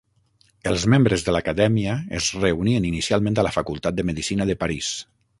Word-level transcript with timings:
Els 0.69 0.83
membres 0.93 1.25
de 1.25 1.33
l'acadèmia 1.35 1.97
es 2.19 2.29
reunien 2.45 2.87
inicialment 2.91 3.37
a 3.41 3.43
la 3.49 3.53
Facultat 3.57 3.99
de 3.99 4.07
Medicina 4.11 4.49
de 4.53 4.57
París. 4.65 4.91